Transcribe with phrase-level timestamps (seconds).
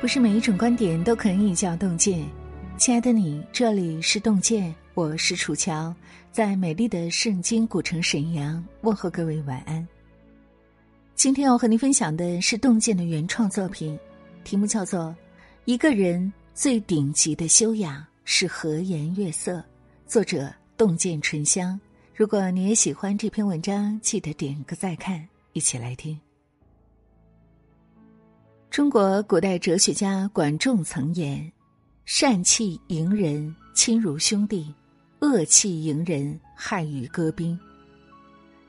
[0.00, 2.24] 不是每一种观点都可以叫洞见。
[2.78, 5.92] 亲爱的你，这里是洞见，我是楚乔，
[6.30, 9.84] 在美丽的圣经古城沈阳问候各位晚安。
[11.16, 13.98] 今天要和您分享的是洞见的原创作品，
[14.44, 15.04] 题目叫做
[15.64, 19.58] 《一个人最顶级的修养是和颜悦色》，
[20.06, 21.80] 作者洞见醇香。
[22.16, 25.22] 如果你也喜欢这篇文章，记得点个再看，
[25.52, 26.18] 一起来听。
[28.70, 31.52] 中国古代哲学家管仲曾言
[32.06, 34.72] ：“善气迎人，亲如兄弟；
[35.20, 37.58] 恶气迎人，害于戈兵。”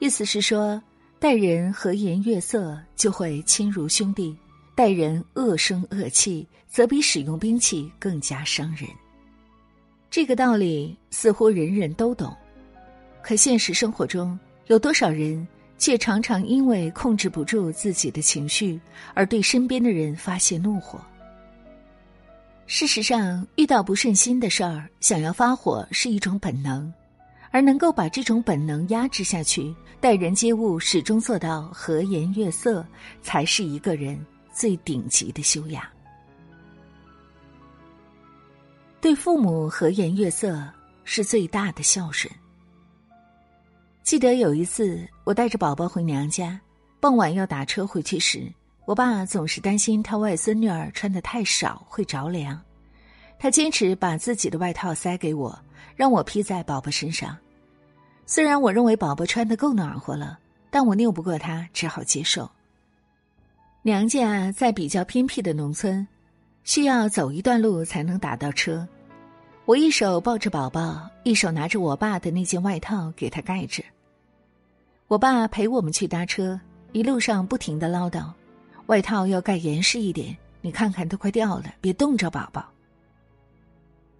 [0.00, 0.82] 意思是说，
[1.18, 4.34] 待人和颜悦色，就会亲如兄弟；
[4.74, 8.88] 待人恶声恶气，则比使用兵器更加伤人。
[10.08, 12.34] 这个道理似乎人人都懂，
[13.24, 15.46] 可现实生活中有多少人？
[15.76, 18.80] 却常常因为控制不住自己的情绪，
[19.12, 21.00] 而对身边的人发泄怒火。
[22.66, 26.90] 事实上，遇到不顺心的事儿，想要发火是一种本能，
[27.50, 32.86] 而能够把这种本能压制下去，待人接物始终做到和颜悦色，
[33.20, 35.82] 才是一个人最顶级的修养。
[39.00, 40.62] 对父母和颜悦色
[41.02, 42.32] 是最大的孝顺。
[44.04, 46.60] 记得有一次，我带着宝宝回娘家，
[47.00, 48.52] 傍晚要打车回去时，
[48.84, 52.60] 我爸总是担心他外孙女儿穿的太少会着凉，
[53.38, 55.58] 他坚持把自己的外套塞给我，
[55.96, 57.34] 让我披在宝宝身上。
[58.26, 60.38] 虽然我认为宝宝穿的够暖和了，
[60.68, 62.50] 但我拗不过他，只好接受。
[63.80, 66.06] 娘家在比较偏僻的农村，
[66.62, 68.86] 需要走一段路才能打到车。
[69.64, 73.82] 我一手抱着宝宝，一手拿着我爸的那件外套给他盖着。
[75.06, 76.58] 我爸陪我们去搭车，
[76.92, 78.32] 一路上不停的唠叨
[78.86, 82.64] ：“外套要盖严实一点，你看看都快掉了，别冻着宝宝。”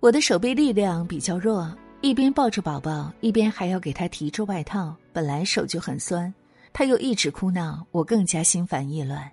[0.00, 6.32] 我的手臂力量比较弱，一边抱着宝宝，一边还要给他提着外套，本来手就很酸，
[6.74, 9.26] 他又一直哭闹，我更加心烦意乱。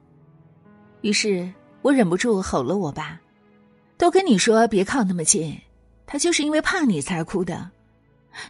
[1.01, 1.51] 于是
[1.81, 3.19] 我忍不住吼了我爸
[3.99, 5.59] ：“都跟你说别靠那么近，
[6.05, 7.69] 他就是因为怕你才哭的，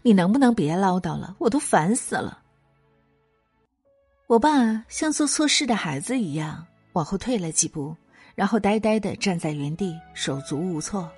[0.03, 1.35] 你能不能别唠叨了？
[1.39, 2.37] 我都烦死了。”
[4.31, 7.93] 我爸像做错事的孩子一样往后退了几步，
[8.33, 11.11] 然后呆呆的站在原地，手足无措。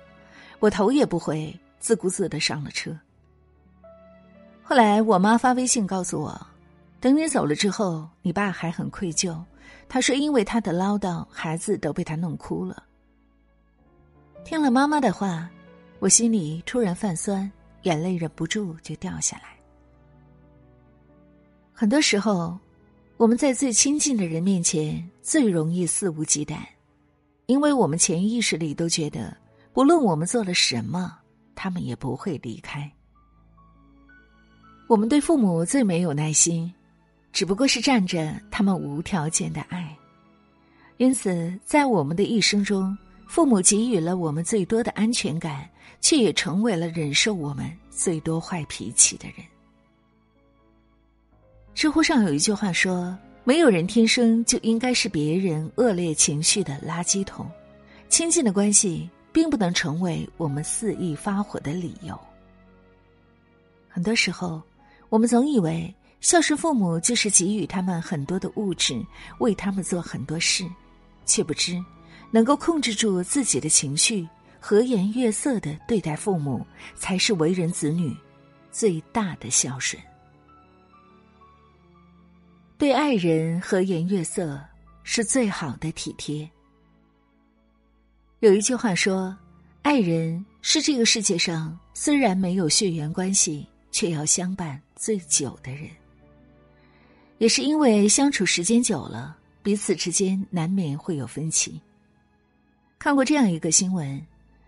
[0.58, 2.90] 我头也不回，自顾自的上了车。
[4.64, 6.44] 后来我妈发微信告诉我，
[6.98, 9.40] 等你走了之后，你爸还很愧疚。
[9.88, 12.82] 他说，因为他的唠叨，孩子都被他弄哭了。
[14.44, 15.48] 听了妈妈的话，
[16.00, 17.48] 我心里突然泛酸，
[17.82, 19.50] 眼泪忍不住就掉下来。
[21.72, 22.58] 很多时候。
[23.16, 26.56] 我们在最亲近的人面前最容易肆无忌惮，
[27.46, 29.34] 因为我们潜意识里都觉得，
[29.72, 31.16] 不论我们做了什么，
[31.54, 32.90] 他们也不会离开。
[34.88, 36.70] 我们对父母最没有耐心，
[37.32, 39.96] 只不过是占着他们无条件的爱。
[40.96, 42.98] 因此，在我们的一生中，
[43.28, 45.70] 父母给予了我们最多的安全感，
[46.00, 49.53] 却也成为了忍受我们最多坏脾气的人。
[51.74, 57.50] 知乎上有一句话说：“没有人天生就应该是别人恶劣情绪的垃圾桶，
[58.08, 62.18] 亲近的关系并不能成为我们肆意发火的理由。”
[63.90, 64.62] 很多时候，
[65.08, 69.04] 我们总以为孝顺父母就是给予他们很多的物质，
[69.40, 70.64] 为他们做很多事，
[71.26, 71.76] 却不知
[72.30, 74.26] 能够控制住自己的情绪，
[74.60, 76.64] 和颜悦色的对待父母，
[76.94, 78.16] 才是为人子女
[78.70, 80.00] 最大的孝顺。
[82.84, 84.62] 对爱人和颜悦色
[85.04, 86.46] 是最好的体贴。
[88.40, 89.34] 有一句话说
[89.80, 95.88] ：“爱人是这个世界上虽然没有血缘关系，却要相伴最久的人。”
[97.40, 101.80] 也是因为相处时间久了，彼此之间难免会有分歧。
[102.98, 104.22] 看过这样一个新闻：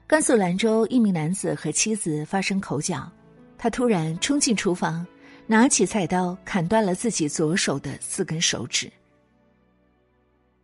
[0.06, 3.12] 甘肃兰州一名男子和妻子发生口角，
[3.58, 5.06] 他突然冲进厨房。
[5.48, 8.90] 拿起菜刀砍断了自己左手的四根手指。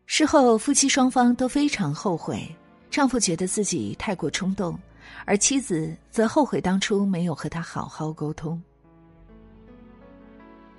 [0.06, 2.54] 事后，夫妻双方都非常后悔，
[2.90, 4.78] 丈夫觉得自己太过冲动，
[5.24, 8.60] 而妻子则后悔当初没有和他好好沟通。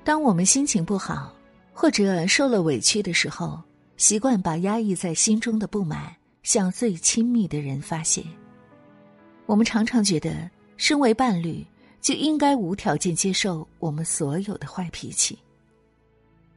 [0.03, 1.33] 当我们心情不好
[1.73, 3.59] 或者受了委屈的时候，
[3.95, 6.13] 习惯把压抑在心中的不满
[6.43, 8.21] 向最亲密的人发泄。
[9.45, 11.65] 我们常常觉得，身为伴侣。
[12.03, 15.39] 就应该无条件接受我们所有的坏脾气，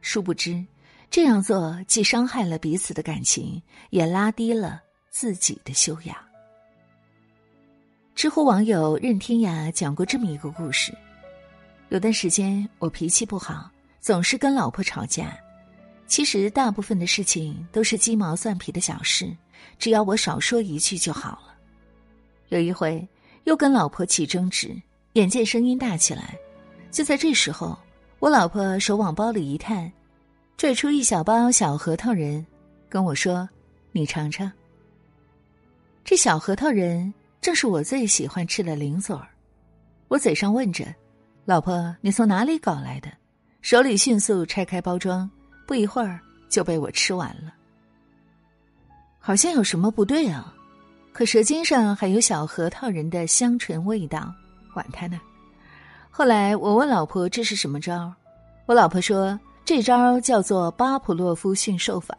[0.01, 0.63] 殊不知，
[1.09, 3.59] 这样做既伤害了彼此的感情，
[3.89, 6.15] 也拉低了自己的修养。
[8.13, 10.93] 知乎网友任天涯讲过这么一个故事：
[11.87, 13.71] 有段时间我脾气不好，
[14.01, 15.33] 总是跟老婆吵架。
[16.07, 19.33] 其实大部分的事情都是鸡毛蒜皮的小事，
[19.79, 21.55] 只要我少说一句就好了。
[22.49, 23.07] 有一回
[23.45, 24.75] 又跟老婆起争执，
[25.17, 26.37] 眼见声音大起来，
[26.91, 27.75] 就在这时候，
[28.19, 29.91] 我老婆手往包里一探，
[30.57, 32.45] 拽出一小包小核桃仁，
[32.87, 33.49] 跟我说
[33.91, 34.51] ：“你尝尝。”
[36.05, 37.11] 这小核桃仁
[37.41, 39.27] 正是我最喜欢吃的零嘴儿，
[40.07, 40.85] 我嘴上问着
[41.45, 43.11] ：“老婆，你从哪里搞来的？”
[43.63, 45.27] 手里迅速拆开包装。
[45.65, 47.53] 不一会儿就被我吃完了，
[49.19, 50.53] 好像有什么不对啊！
[51.11, 54.33] 可舌尖上还有小核桃仁的香醇味道，
[54.77, 55.19] 管他呢。
[56.11, 58.13] 后来我问老婆这是什么招
[58.67, 62.15] 我老婆说这招叫做巴甫洛夫驯兽法。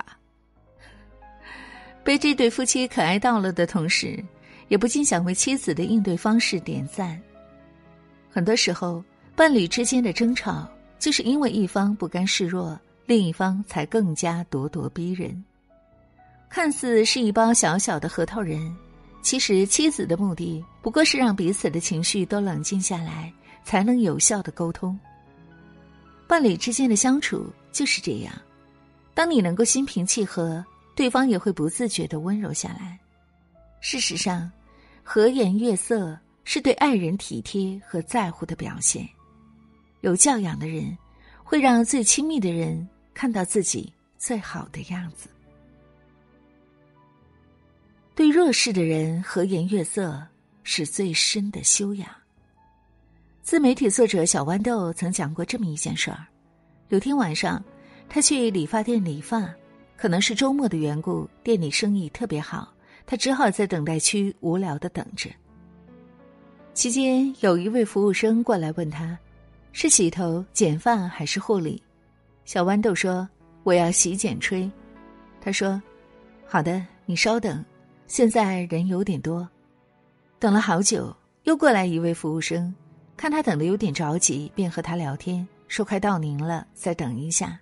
[2.03, 4.19] 被这对夫妻可爱到了的同时，
[4.67, 7.21] 也不禁想为妻子的应对方式点赞。
[8.29, 9.05] 很多时候，
[9.37, 10.67] 伴侣之间的争吵
[10.99, 12.77] 就是因为一方不甘示弱。
[13.07, 15.43] 另一方才更加咄咄逼人。
[16.51, 18.77] 看似是一包小小的核桃仁，
[19.23, 23.33] 其实妻子的目的不过是让彼此的情绪都冷静下来，
[23.65, 24.99] 才能有效的沟通。
[26.27, 28.33] 伴侣之间的相处就是这样，
[29.15, 32.99] 当你能够心平气和，对方也会不自觉的温柔下来。
[33.81, 34.51] 事实上，
[35.03, 39.09] 和颜悦色是对爱人体贴和在乎的表现。
[40.01, 40.97] 有教养的人，
[41.43, 42.89] 会让最亲密的人。
[43.15, 45.29] 看到自己最好的样子，
[48.19, 50.21] 对弱势的人和颜悦色
[50.65, 52.09] 是最深的修养。
[53.43, 56.27] 自媒体作者小豌豆曾讲过这么一件事儿：
[56.89, 57.63] 有天晚上，
[58.09, 59.49] 他去理发店理发，
[59.97, 62.75] 可能是周末的缘故，店里生意特别好，
[63.07, 65.31] 他只好在等待区无聊的等着。
[66.75, 69.17] 期间，有一位服务生过来问他
[69.71, 71.81] ：“是洗头、剪发还是护理？”
[72.45, 73.29] 小豌豆说
[73.63, 74.69] ：“我要洗剪吹。”
[75.41, 75.81] 他说
[76.45, 77.65] ：“好的，你稍等，
[78.09, 79.49] 现在人有点多。”
[80.41, 81.15] 等了好久，
[81.45, 82.75] 又过来一位服务生，
[83.17, 87.57] 看他等的有点着急，便和他聊天，说：“快到您了，再等一下。”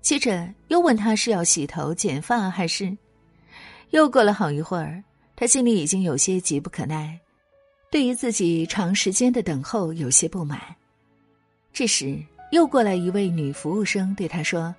[0.00, 2.96] 接着又问他是要洗头、剪发还是……
[3.90, 5.02] 又过了好一会儿，
[5.34, 7.18] 他心里已经有些急不可耐，
[7.90, 10.60] 对于自己长时间的等候有些不满。
[11.72, 12.16] 这时。
[12.50, 14.72] 又过来一位女服务生，对他说：“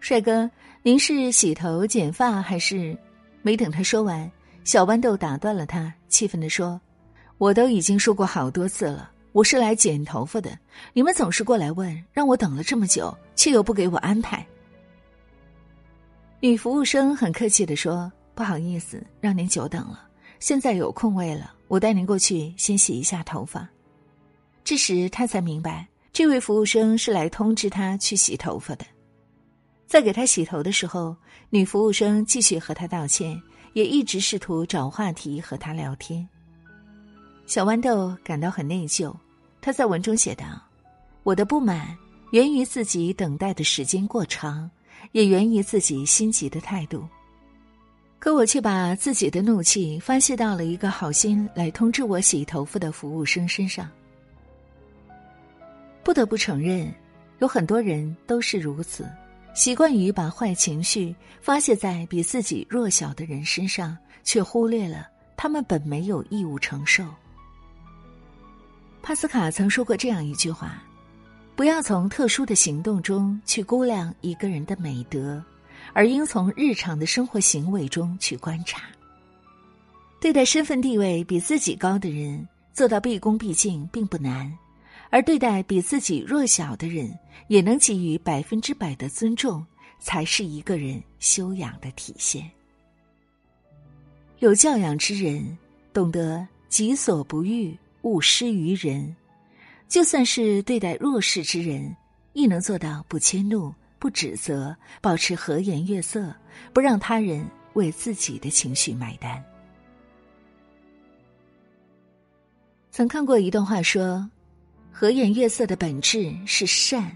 [0.00, 0.50] 帅哥，
[0.82, 2.94] 您是洗头剪发还是？”
[3.42, 4.30] 没等他说完，
[4.64, 6.80] 小豌豆打断了他，气愤地说
[7.38, 10.56] ：“我都已经说过好多次了，我是来剪头发的，
[10.92, 14.46] 你们总是过来问，让我等了这么久，却又不给我安排。”
[16.38, 20.08] 女服务生很客气地说：“不好意思，让您久等了。
[20.38, 23.68] 现在有空位了，我带您过去先洗一下头发。”
[24.64, 25.86] 这时他才明白。
[26.12, 28.84] 这位服务生是来通知他去洗头发的，
[29.92, 31.14] 在给他洗头的时候，
[31.50, 33.38] 女服务生继续和他道歉，
[33.74, 36.26] 也一直试图找话题和他聊天。
[37.44, 39.14] 小豌豆感到很内疚，
[39.60, 40.46] 他在文中写道
[41.24, 41.94] ：“我的不满
[42.30, 44.70] 源于自己等待的时间过长，
[45.10, 47.06] 也源于自己心急的态度。
[48.18, 53.90] 可我却把自己的怒气发泄到了一个好心来通知我洗头发的服务生身上。”
[56.02, 56.90] 不得不承认，
[57.40, 59.06] 有很多人都是如此，
[59.54, 67.04] 习惯于把坏情绪发泄在比自己弱小的人身上，却忽略了他们本没有义务承受。
[69.02, 70.82] 帕斯卡曾说过这样一句话
[71.54, 75.42] ：“不要从特殊的行动中去估量一个人的美德，
[75.92, 78.82] 而应从日常的生活行为中去观察。”
[80.20, 84.56] 对待身份地位比自己高的人，做到毕恭毕敬并不难。
[85.12, 87.16] 而对待比自己弱小的人，
[87.48, 89.62] 也能给予百分之百的尊重，
[89.98, 92.50] 才是一个人修养的体现。
[94.38, 95.58] 有教养之人，
[95.92, 99.14] 懂得己所不欲，勿施于人。
[99.86, 101.94] 就算是对待弱势之人，
[102.32, 106.34] 亦能做到不迁怒、不指责，保持和颜悦色，
[106.72, 109.44] 不让他人为自己的情绪买单。
[112.90, 114.26] 曾看过一段话说。
[114.92, 117.10] 和颜悦色的本质是善，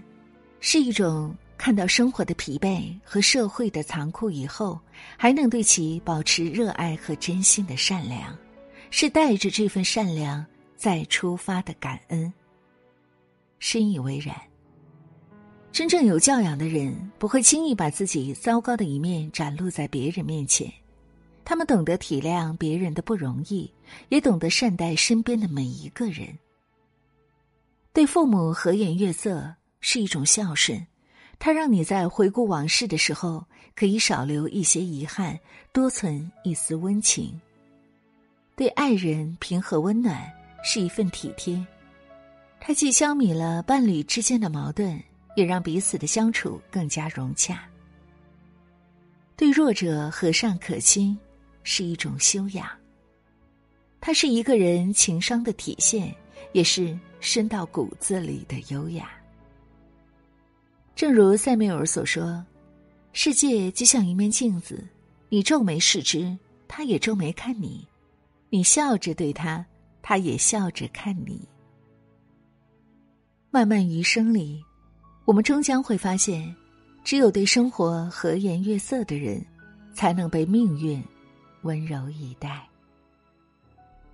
[0.59, 4.79] 是一种看到生活的疲惫和社会的残酷以后，
[5.15, 8.35] 还能对其保持热爱和真心的善良，
[8.89, 12.33] 是带着这份善良再出发的感恩。
[13.59, 14.35] 深以为然。
[15.71, 20.71] 真正有教养的人不会轻易把自己糟糕的一面展露在别人面前，
[21.45, 23.71] 他们懂得体谅别人的不容易，
[24.09, 26.27] 也懂得善待身边的每一个人。
[27.97, 30.85] 对父母和颜悦色是一种孝顺，
[31.39, 33.43] 它让你在回顾往事的时候，
[33.75, 35.39] 可以少留一些遗憾，
[35.73, 37.41] 多存一丝温情。
[38.55, 40.31] 对爱人平和温暖
[40.63, 41.65] 是一份体贴，
[42.59, 45.01] 它既消弭了伴侣之间的矛盾，
[45.35, 47.67] 也让彼此的相处更加融洽。
[49.35, 51.17] 对弱者和善可亲
[51.63, 52.69] 是一种修养，
[53.99, 56.15] 它是一个人情商的体现，
[56.57, 56.97] 也是。
[57.19, 59.09] 深到骨子里的优雅。
[60.95, 62.45] 正如塞缪尔所说
[63.11, 64.87] ：“世界就像一面镜子，
[65.29, 66.37] 你皱眉视之，
[66.67, 67.87] 他也皱眉看你；
[68.51, 69.65] 你笑着对他，
[70.03, 71.41] 他也笑着看你。”
[73.49, 74.63] 漫漫余生里，
[75.25, 76.55] 我们终将会发现，
[77.03, 79.43] 只有对生活和颜悦色的人，
[79.95, 81.03] 才能被命运
[81.63, 82.69] 温柔以待。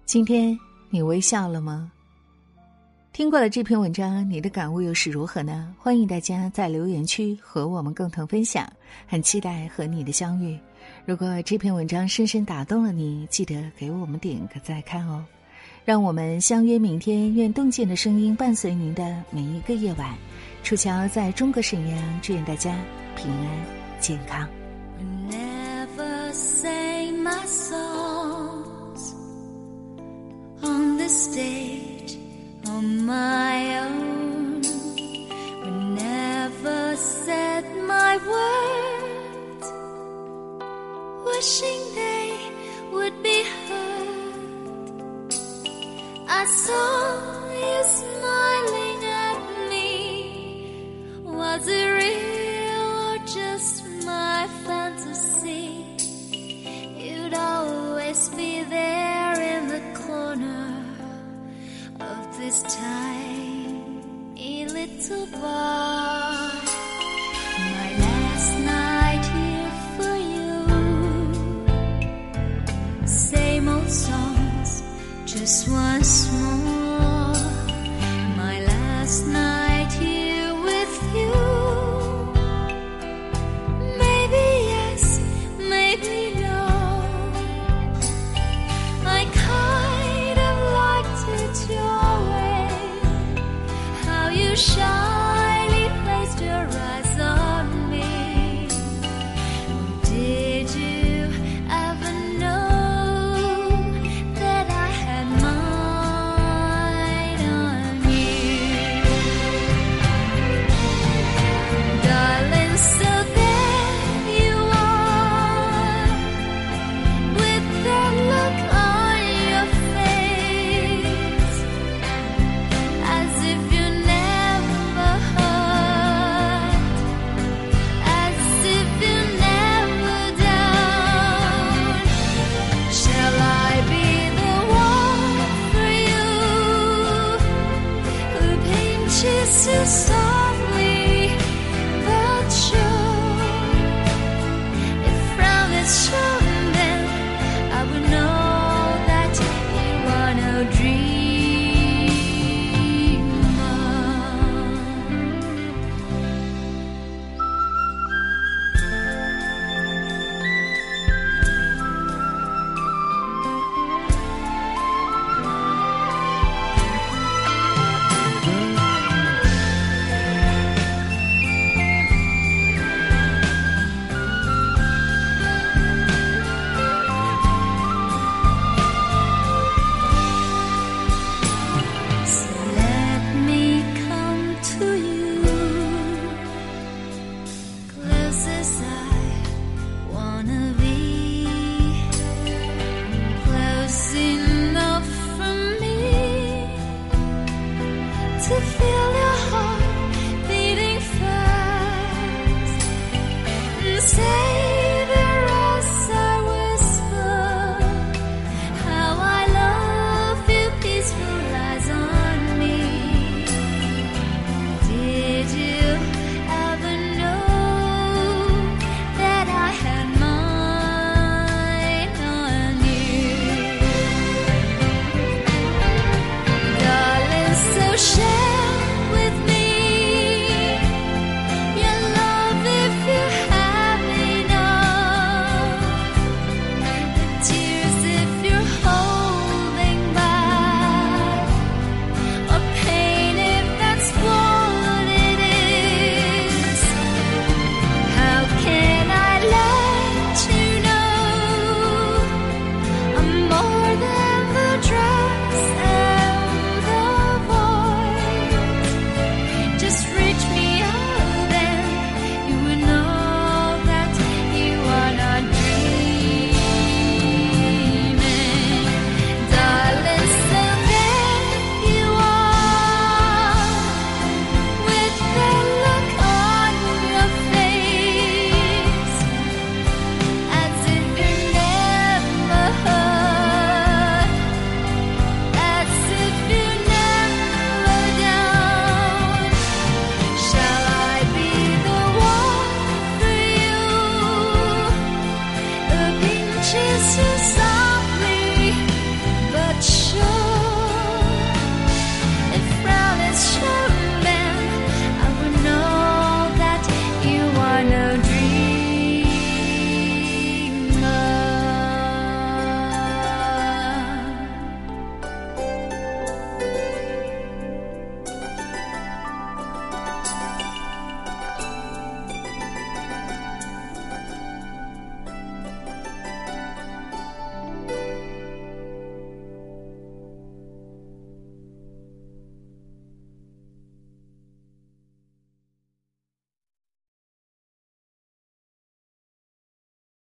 [0.06, 0.58] 今天
[0.90, 1.92] 你微笑了吗？
[3.14, 5.72] 听过了这篇文章，你的感悟又是如何呢？
[5.78, 8.68] 欢迎大家在留言区和我们共同分享，
[9.06, 10.58] 很期待和你的相遇。
[11.06, 15.24] 如果这篇文章深深打动了你，记得给我们点个再看哦。
[15.86, 20.10] 让我们相约明天，愿洞见的声音伴随您的每一个夜晚。
[20.64, 22.76] 楚乔在中国沈阳，祝愿大家
[23.16, 23.48] 平安
[24.00, 24.50] 健康。
[30.64, 31.93] on
[32.84, 34.62] my own.
[35.64, 39.68] We never said my words,
[41.26, 42.34] wishing they
[42.92, 45.34] would be heard.
[46.28, 49.88] I saw you smiling at me.
[51.24, 55.86] Was it real or just my fantasy?
[56.98, 58.53] You'd always be
[62.54, 65.73] this time a little bar.